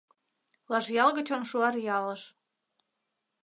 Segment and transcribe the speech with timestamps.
[0.71, 2.21] Лажъял гычын Шуаръялыш